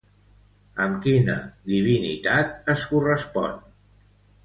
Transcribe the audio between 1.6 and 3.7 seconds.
divinitat es correspon?